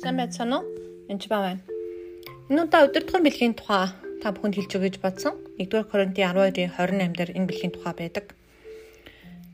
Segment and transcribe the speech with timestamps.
[0.00, 0.68] Сайн байцгаана уу?
[1.12, 1.60] Энд ба байна.
[2.48, 3.92] Энэ удаа өдөртгөн бэлгийн тухай
[4.24, 5.36] та бүхэнд хэлж өгье гэж бодсон.
[5.60, 8.32] 1-р Коринтын 12-ийн 28 дээр энэ бэлгийн тухай байдаг.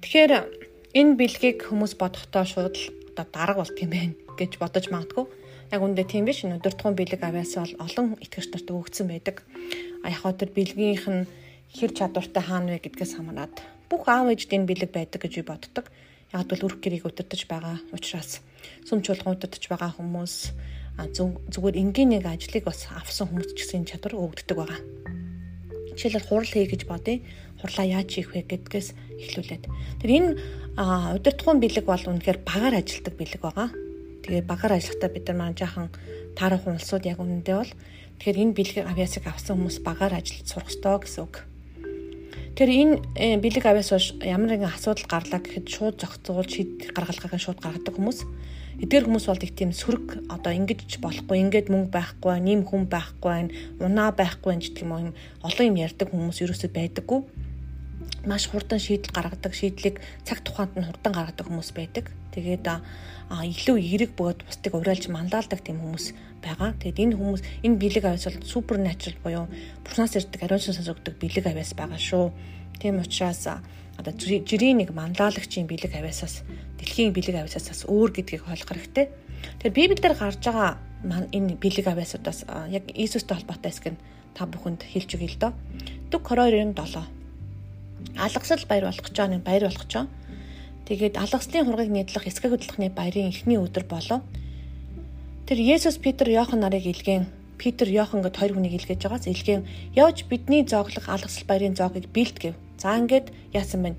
[0.06, 0.32] Тэгэхээр
[0.94, 2.78] энэ бэлгийг хүмүүс бодохдоо шууд
[3.10, 5.26] одоо дарга болт юм байна гэж бодож магадгүй.
[5.74, 6.46] Яг үндэ тийм биш.
[6.46, 9.42] Өдөртгөн бэлэг авяас бол олон итгэгч нарт өгөгдсөн байдаг.
[10.06, 11.26] А яг хоо тэр бэлгийнх нь
[11.74, 15.90] хэр чадвартай хаана вэ гэдгээс хамаарат бүх аав ээжд энэ бэлэг байдаг гэж би боддог.
[16.34, 18.42] Яг бол үрх гэрийг өдөртөж байгаа учраас
[18.88, 20.34] сүмч болгон удирдах байгаа хүмүүс
[20.96, 24.80] зүгээр энгийн нэг ажлыг бас авсан хүмүүс ч гэсэн чадвар өгддөг байгаа.
[25.92, 27.20] Жишээлбэл хурал хий гэж бодъё.
[27.60, 28.88] Хурлаа яаж хийх вэ гэдгээс
[29.20, 29.64] эхлүүлээд.
[30.00, 30.30] Тэр энэ
[31.20, 33.68] удирдахуун бэлэг бол үнэхээр багаар ажилдаг бэлэг байгаа.
[34.24, 35.88] Тэгээ багаар ажиллахдаа бид нар маань жаахан
[36.36, 37.72] таарах улсууд яг үнэндээ бол
[38.20, 41.34] тэгэхээр энэ бэлэг авиасыг авсан хүмүүс багаар ажиллаж сурах ёстой гэсэн үг.
[42.56, 43.92] Тэр энэ э, бэлэг авиас
[44.24, 48.24] ямар нэгэн асуудал гарлаа гэхэд шууд зохицуул шийд гаргалгаагаа шууд гаргадаг хүмүүс.
[48.80, 53.52] Эдгээр хүмүүс бол их тийм сөрөг одоо ингэж болохгүй ингээд мөнгө байхгүй нэм хүн байхгүй
[53.76, 55.12] унаа байхгүй гэдэг юм
[55.44, 57.20] олон юм ярьдаг хүмүүс ерөөсөд байдаггүй
[58.26, 62.66] маш хурдан шийдэл гаргадаг шийдлийг цаг тухайд нь хурдан гаргадаг хүмүүс байдаг тэгээд
[63.30, 66.06] илүү эерэг бөгөөд бусдыг уриалж манлайлдаг тийм хүмүүс
[66.46, 66.78] байгаа.
[66.78, 69.46] Тэгэд энэ хүмүүс энэ бэлэг авяас бол супер натурал буюу
[69.82, 72.30] бурнаас ирдэг ариун сонсогддог бэлэг авяас байгаа шүү.
[72.78, 73.42] Тийм учраас
[73.98, 76.46] одоо жирийн нэг манлайлагчийн бэлэг авяасаас
[76.78, 79.06] дэлхийн бэлэг авяасаас бас өөр гэдгийг ойлгох хэрэгтэй.
[79.58, 80.78] Тэгэхээр Библиэлд гарч байгаа
[81.34, 84.02] энэ бэлэг авяасуудаас яг Иесустэй холбоотой хэсэг нь
[84.36, 85.52] та бүхэнд хэлж өгье л доо.
[86.12, 87.15] Дүг 22:7.
[88.16, 90.12] Алгасал баяр болох гэж байгаа нэг баяр болох гэж байгаа.
[90.86, 94.22] Тэгээд алгаслын хургийг нийтлэх эсгэг хөдлөхний баярын эхний өдөр болов.
[95.46, 97.26] Тэр Есүс Петр Иохан нарыг илгээн
[97.58, 99.64] Питер Йохан гэд хоёр хүнийг илгээж байгаас илгээн
[99.96, 102.54] явж бидний зооглох алгасал баярын зоогийг бэлтгэв.
[102.76, 103.90] За ингээд яасан бэ?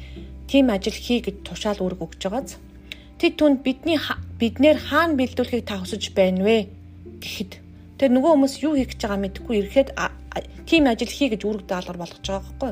[0.48, 2.62] Тим ажил хий гэж тушаал үүрэг өгч байгааз.
[3.18, 3.98] Тэд түнд бидний
[4.38, 6.70] биднэр хаана бэлдүүлэхийг та хүсэж байна вэ
[7.18, 7.52] гэхэд
[7.98, 9.90] тэр нөгөө хүмүүс юу хийх гэж байгаа мэдэхгүй ирэхэд
[10.70, 12.72] тим ажил хий гэж үүрэг даалгар болгож байгаа байхгүй.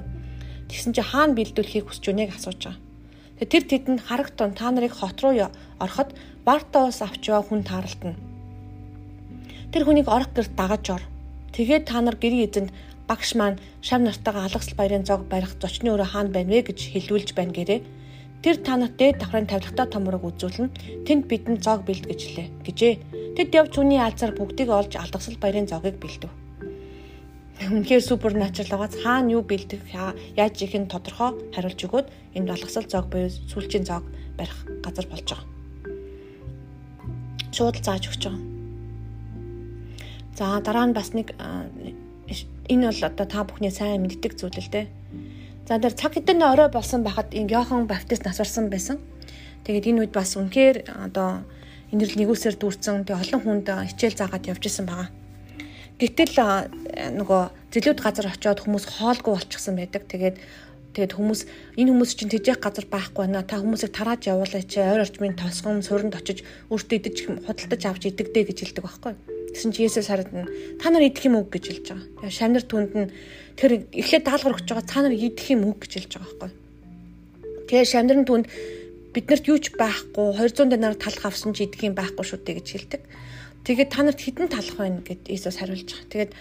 [0.76, 3.48] Тэгсэн чи хаана бэлдүүлэхийг хүсэж байна гэж асууж байгаа.
[3.48, 5.48] Тэр тэдэнд харагтун та нарыг хот руу
[5.80, 6.12] ороход
[6.44, 8.20] Бартоос авчваа хүн таарлтна
[9.76, 11.04] Тэр хүнийг орох гэрт дагаж ор.
[11.52, 12.72] Тэгээд та нар гэрийн эзэнд
[13.12, 17.36] багш маань шам нартайгаа алгасл баярын зог барих зочны өрөө хаана байна вэ гэж хэлүүлж
[17.36, 17.80] байна гэрээ.
[18.40, 21.04] Тэр та нарт дээд давхрын тавилгатай томрог үзүүлнэ.
[21.04, 22.96] Тэнд бидэнд зог бэлд гэж хэлээ гэжээ.
[23.36, 26.45] Тэд явж түүний алзаар бүгдийг олж алгасл баярын зогийг бэлдэв.
[27.56, 29.80] Үнэхээр супер натурал байгааз хаана юу бэлдэх
[30.36, 34.04] яаж их нь тодорхой хариулж өгөөд энэ алгасал зог буюу сүүлчийн зог
[34.36, 35.48] барих газар болж байгаа.
[37.56, 38.44] Шууд зааж өгч байгаа.
[40.36, 41.32] За дараа нь бас нэг
[42.68, 44.92] энэ бол одоо та бүхний сайн мэддэг зүйл л дээ.
[45.64, 49.00] За тэр цаг хэдэн орой болсон байхад энэ Йохан Баптист насварсан байсан.
[49.64, 51.48] Тэгээд энэ үед бас үнэхээр одоо
[51.96, 55.10] энэрл нэгүсээр дүүрсэн тэг олон хүнд хичээл заагаад явж исэн байгаа.
[55.96, 56.36] Гэтэл
[57.16, 57.42] нөгөө
[57.72, 60.04] зэлүүд газар очиод хүмүүс хоолгүй болчихсон байдаг.
[60.12, 60.38] Тэгээд
[60.92, 61.42] тэгээд хүмүүс
[61.80, 63.48] энэ хүмүүс чинь тэжээх газар байхгүй байна.
[63.48, 64.72] Та хүмүүсийг тарааж явуулаач.
[64.76, 67.18] Ойр орчмын тосгон суурьнд очиж өөртөө идэж
[67.48, 69.14] худалдаж авч идэгдэ гэж хэлдэг байхгүй.
[69.56, 70.36] Тэгсэн чи Есүс хараад
[70.84, 72.28] та нар идэх юм уу гэж хэлж байгаа.
[72.28, 73.12] Тэгээ шамнар түнд нь
[73.56, 76.52] тэр эхлээд даалгавар өгч байгаа та нар идэх юм уу гэж хэлж байгаа байхгүй.
[77.72, 78.46] Тэгээ шамнарын түнд
[79.16, 82.68] биднэрт юу ч байхгүй 200 динар талах авсан чи идэх юм байхгүй шүү дээ гэж
[82.68, 83.02] хэлдэг.
[83.66, 86.14] Тэгээд та нарт хідэн талах байна гэд Иесус хариулж байгаа.
[86.14, 86.32] Тэгээд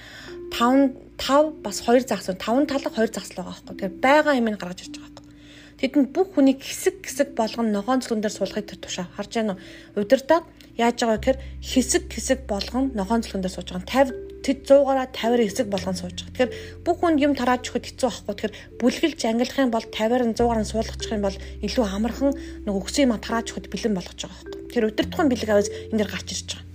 [0.53, 3.77] 5 5 бас 2 загас 5 талах 2 загас л байгаа байхгүй.
[3.81, 5.33] Тэгээд байгаа юм ин гаргаж ирж байгаа байхгүй.
[5.81, 10.05] Тэдэнд бүх хүнийг хэсэг хэсэг болгон ногоон цөлгөн дээр суулгахыг тушаа харж байна уу?
[10.05, 10.45] Удирдаад
[10.77, 13.89] яаж байгаа гэхээр хэсэг хэсэг болгон ногоон цөлгөн дээр сууж байгаа.
[13.89, 16.29] 50 тэд 100-аараа 50-аар хэсэг болгон сууж байгаа.
[16.29, 16.53] Тэгэхээр
[16.85, 18.35] бүх хүнд юм тарааж өгөхөд хэцүү байхгүй.
[18.37, 22.37] Тэгэхээр бүлгэлж ангилах юм бол 50-аар 100-аар нь суулгачих юм бол илүү амархан
[22.69, 24.61] нэг өгсөн юм тарааж өгөхөд бэлэн болгож байгаа байхгүй.
[24.77, 26.74] Тэр өдөртгөн бэлэг аваад энэ дэр гарч ирж байгаа.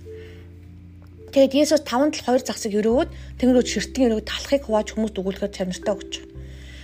[1.30, 5.94] Тэгээд Есүс 5 тал 2 загсыг өрөөгд тэнгэрүүд ширтэн өрөөг талахыг хувааж хүмүүст өгүүлэхээр чанартай
[5.94, 6.12] өгч.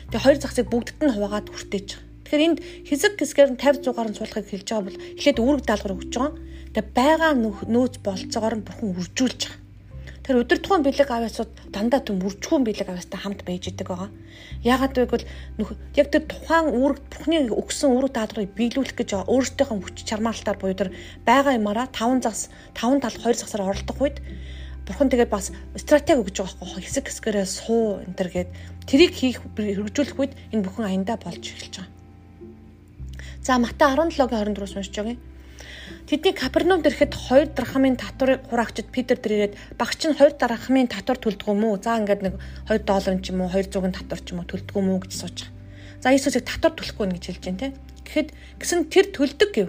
[0.07, 1.89] Тэгээд хоёр загсыг бүгдд нь хуваагаад хүртээж.
[1.99, 5.97] Тэгэхээр энд хэсэг хэсгээр нь 50 100-аар нь суулгахыг хэлж байгаа бол эхлээд үүрэг даалгавар
[5.99, 6.35] өгч байгаа.
[6.79, 7.33] Тэгээ байгаа
[7.75, 9.66] нөөц болцоогоор нь бурхан үржүүлж байгаа.
[10.27, 14.11] Тэр өдөр тухайн бэлэг авяасууд дандаа түн үржихүүн бэлэг авяастай хамт байж идэг байгаа.
[14.67, 15.27] Яагаад вэ гэвэл
[15.95, 20.91] яг тэр тухайн үүрэг бурхны өгсөн үүрэг даалгаврыг биелүүлэх гэж өөрсдийнхөө хүч чармаалтаар буюу тэр
[21.23, 24.19] байгаа юмараа 5 загс 5 тал 2 загсаар оролдох үед
[24.83, 28.51] бурхан тэгээд бас стратеги өгж байгаа байхгүй хэсэг хэсгээрээ суу энэ төр гээд
[28.91, 31.95] тэрийг хийх хэрэгжүүлэх үед энэ бүхэн аяндаа болж эхэлж байгаа.
[33.47, 35.19] За Матай 17-гийн 24-өөс уншиж байгаа.
[36.07, 41.19] Тэдний Капернаум дэрхэд 2 драхмын татварыг хураагчид Питер дэр ирээд багч нь 2 драхмын татвар
[41.19, 41.83] төлдөг юм уу?
[41.83, 42.35] За ингээд нэг
[42.71, 45.51] 2 доллар ч юм уу 200-ын татвар ч юм уу төлдөг юм уу гэж байгаа.
[45.99, 47.69] За Иесусыг татвар төлөхгүй нэ гэж хэлж байна те.
[48.07, 48.29] Гэхэд
[48.63, 49.69] гисэн тэр төлдөг гэв.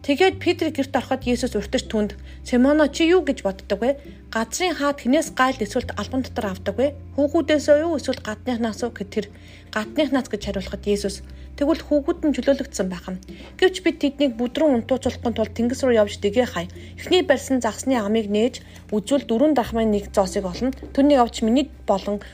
[0.00, 3.90] Тэгээд Петрийг гэрт ороход Есүс уртаж түнд "Симоно чи юу гэж боддог вэ?
[4.32, 6.96] Газрын хаа тнээс гайлд эсвэл албан дотор авдаг вэ?
[7.20, 9.26] Хүүхүүдээсөө юу эсвэл гадныхнаас уу?" гэт тэр
[9.68, 11.20] гадныхнаас гэж хариулахад Есүс
[11.60, 13.20] Тэгвэл хүүгүүд нь чөлөөлөгдсөн байх юм.
[13.60, 16.66] Гэвч бид тэднийг бүдрэн унтууцуулахын тулд тэнгис рүү явж дэгээ хай.
[16.96, 20.72] Эхний барьсан загсны амыг нээж үзвэл дөрөв дахмын нэг зоосыг олно.
[20.96, 22.24] Түүнийг авч миний болон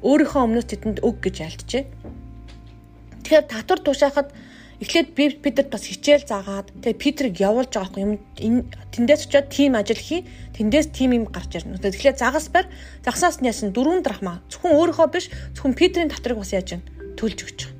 [0.00, 1.84] өөрийнхөө өмнөөс тэдэнд өг гэж альджээ.
[3.20, 4.32] Тэгэхээр татвар тушаахад
[4.80, 5.12] эхлээд
[5.44, 8.16] бидэд бас хичээл заагаад тэгээ Питрийг явуулж байгаа юм
[8.96, 10.24] тэндээс очиод тим ажил хий
[10.56, 11.76] тэндээс тим юм гарч ирнэ.
[11.76, 12.72] Тэгэхээр загас барь
[13.04, 16.82] загсаас нь яасан дөрвөн драхма зөвхөн өөрийнхөө биш зөвхөн Питрийн татрыг бас яаж гэн
[17.20, 17.76] төлж өгч байгаа.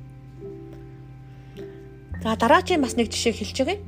[2.21, 3.81] За дараагийн бас нэг жишээ хэлж байгаа.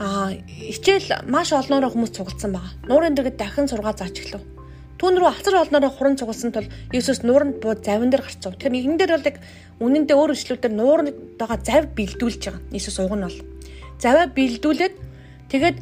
[0.00, 2.72] Аа хичээл маш олноороо хүмүүс цугалсан байгаа.
[2.88, 4.55] Нуурын дэргэд дахин сургаа заач эхлэв.
[4.96, 8.56] Түүн рүү асар олноороо хуран цугалсан тул Иесус нууранд бууд завин дээр гарцав.
[8.56, 9.36] Тэгэхээр нэгэн дээр бол яг
[9.76, 12.64] үнэндээ өөр өчлүүдээр нууранд байгаа зав бэлдүүлж байгаа.
[12.72, 13.38] Иесус уг нь бол
[14.00, 14.94] заваа бэлдүүлээд
[15.52, 15.76] тэгээд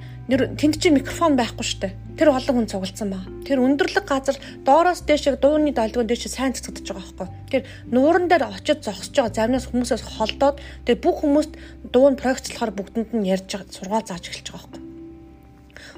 [0.59, 1.95] тэнд чинь микрофон байхгүй штэ.
[2.19, 3.23] Тэр олон хүн цугалсан баг.
[3.47, 4.35] Тэр өндөрлөг газар
[4.67, 7.29] доороос дээшээ дууны долгион дээшээ сайн цэцгдэж байгаа байхгүй.
[7.55, 7.63] Тэр
[7.95, 11.55] нууран дээр очиж зогсож байгаа замнаас хүмүүсээс холдоод тэр бүх хүмүүст
[11.91, 14.94] дуун проектлохоор бүгдэнд нь ярьж сургаал зааж эхэлж байгаа байхгүй.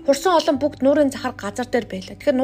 [0.07, 2.15] Хурсан олон бүгд нуурын захар газар дээр байлаа.
[2.15, 2.39] Тэгэхээр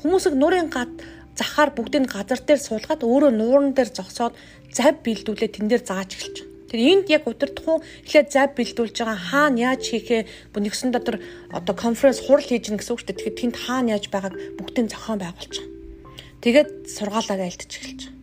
[0.00, 0.92] хүмүүсийг нуурын гад
[1.38, 4.34] захаар бүгдийг газар дээр суулгаад өөрөө нууран дээр зогсоод
[4.74, 6.70] зав бэлдүүлээ тэн дээр зааж эхэлж байгаа.
[6.70, 10.22] Тэр энд яг удирдахуу эхлээд зав бэлдүүлж байгаа хаана яаж хийхээ
[10.52, 11.16] нэгсэн дотор
[11.50, 13.18] одоо конференц хурал хийж гэнэ гэсэн үг шүү дээ.
[13.18, 15.74] Тэгэхээр тэнд хаана яаж байгааг бүгдийн зохион байгуулж байгаа.
[16.44, 18.17] Тэгээд сургаалаа айлтж эхэлж байгаа.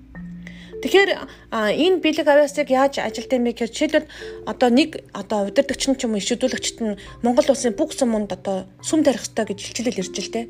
[0.84, 1.12] Тэгэхээр
[1.52, 4.12] энэ бэлэг авиасыг яаж ажилт юм бэ гэхээр жишээлбэл
[4.50, 8.68] одоо нэг одоо удирдагч нь ч юм уу ишүүдүүлэгчт нь Монгол улсын бүх суманд одоо
[8.84, 10.46] сүм тарих хэрэгтэй гэж хилчилэл ирж л тээ.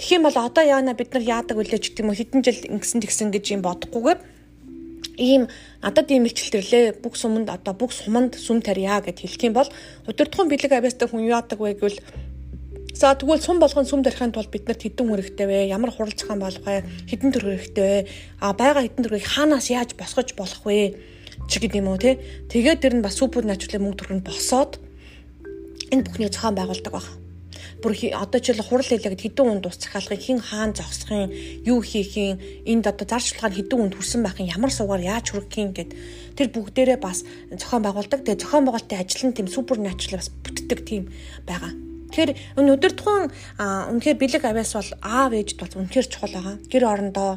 [0.00, 3.00] Тэгэх юм бол одоо яана бид нар яадаг үлээж гэдэг юм уу хэдэн жил ингэсэн
[3.04, 4.20] тэгсэн гэж юм бодохгүйгээр
[5.18, 5.48] ийм
[5.82, 9.68] надад ийм илчлэлтэрлээ бүх суманд одоо бүх суманд сүм тарья гэд хэлэх юм бол
[10.06, 11.98] удирдахуун бэлэг авьяастай хүн яадаг вэ гэвэл
[12.94, 15.58] За тэгвэл сум болгон сүм тарихын тулд бид нарт хэдэн хэрэгтэй вэ?
[15.68, 16.84] Ямар хурал зохион болох вэ?
[17.10, 18.08] Хэдэн төгрөг хэрэгтэй вэ?
[18.40, 20.96] А байгаа хэдэн төгрөгийг хаанаас яаж босгож болох вэ?
[21.46, 22.18] Чи гэдэг юм уу те?
[22.50, 24.72] Тэгээд тэр нь бас супер натурлын мөнгө төгрөг нь босоод
[25.92, 27.06] энэ бүхний зохион байгуулдаг баг
[27.82, 31.30] бүр одоо жишээл хурал хэлээ гэд хэдэн үнд ус захиалгыг хэн хаан зогсохын
[31.62, 35.90] юу хийхин энд одоо зарчлагаар хэдэн үнд хүрсэн байхын ямар суугаар яаж хүрэхин гэд
[36.34, 37.22] тэр бүгдээрээ бас
[37.54, 38.26] зохион байгуулдаг.
[38.26, 41.02] Тэгээ зохион байгуулалтын ажил нь тийм супер натурал бас бүтдэг тийм
[41.46, 41.87] байгаа.
[42.08, 43.26] Тэгэхээр энэ өдөр тухайн
[43.60, 46.56] үнэхээр бэлэг авяас бол аав ээжд бол үнэхээр чухал байгаа.
[46.72, 47.30] Гэр орондоо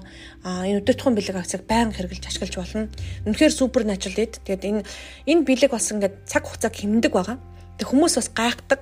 [0.47, 2.87] энэ өдөр тухайн бэлэг авяасыг байнга хэрэгжилж ашиглаж болно.
[3.27, 4.39] Үнэхээр супер натурал эд.
[4.47, 4.81] Тэгээд энэ
[5.27, 7.37] энэ бэлэг бас ингээд цаг хугацаа хэмндэг байгаа.
[7.75, 8.81] Тэг хүмүүс бас гайхдаг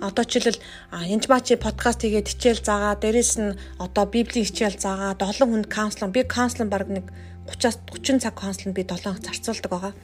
[0.00, 0.62] одоо жишээлбэл
[0.92, 6.12] янж баачи подкаст хийгээд хичээл заагаа дээрэс нь одоо библийн хичээл заагаа 7 хүнд каунслинг
[6.12, 7.06] би каунслинг баг нэг
[7.48, 9.94] 30-аас 30 цаг каунслинг би 7 хоног зарцуулдаг байгаа.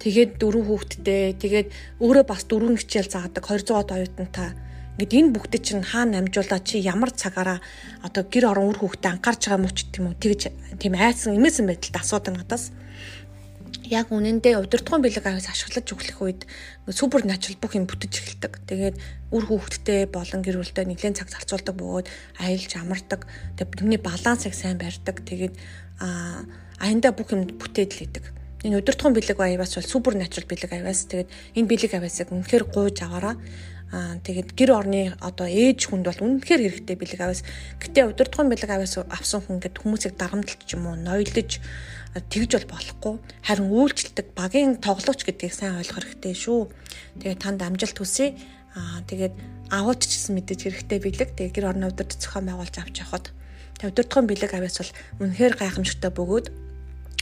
[0.00, 1.68] Тэгээд дөрөв хүүхэдтэй тэгээд
[2.00, 4.50] өөрөө бас дөрвөн хичээл заадаг 200-аад оюутантай
[4.96, 7.60] Ингээд энэ бүгдийг чинь хаана намжуулаад чи ямар цагаараа
[8.00, 10.42] одоо гэр орон үр хүүхдээ анхаарч байгаа мó ч гэдэг юм уу тэгж
[10.80, 12.72] тийм айсан имээсэн байдалд асуудаг надаас
[13.86, 16.40] яг үнэндээ удирдахуун бэлэг аваас ашиглаж өглөх үед
[16.90, 18.52] супер начрал бүх юм бүтэж эхэлдэг.
[18.66, 18.96] Тэгээд
[19.30, 22.06] үр хүүхэдтэй болон гэр бүлтэй нэлээд цаг зарцуулдаг бөгөөд
[22.42, 23.28] аялж амардаг.
[23.60, 25.22] Тэгээд бидний балансыг сайн барьдаг.
[25.22, 25.54] Тэгээд
[26.02, 26.42] а
[26.82, 28.24] аянда бүх юм бүтээд л идэг.
[28.66, 31.06] Энэ удирдахуун бэлэг аваас бол супер начрал бэлэг аваас.
[31.06, 33.38] Тэгээд энэ бэлэг аваасыг үнэхээр гуйж аваараа
[33.94, 37.46] Аа тэгээд гэр орны одоо ээж хүнд бол үнэхээр хэрэгтэй бэлэг аваас.
[37.78, 41.62] Гэтэ удирдахуун бэлэг аваас авсан хүн гэдэг хүмүүсийг дарамтлж ч юм уу ноёлж
[42.18, 43.14] тэгж бол болохгүй.
[43.46, 46.60] Харин үйлчлдэг багийн тоглогч гэдгийг сайн ойлгох хэрэгтэй шүү.
[47.22, 48.34] Тэгээд танд амжилт хүсье.
[48.74, 49.34] Аа тэгээд
[49.70, 51.30] аваач ч гэсэн мэдээж хэрэгтэй бэлэг.
[51.38, 53.30] Тэгээд гэр орны удирд зохион байгуулж авч явахад.
[53.78, 56.46] Тэгээд удирдахуун бэлэг аваас бол үнэхээр гайхамшигтай бөгөөд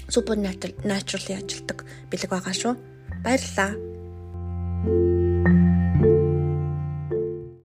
[0.08, 2.74] натурал натурал ажилтдаг бэлэг байгаа шүү.
[3.24, 3.93] Баярлалаа.